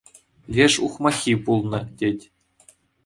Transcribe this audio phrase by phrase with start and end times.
[0.55, 2.19] Леш ухмаххи пулнӑ, тет.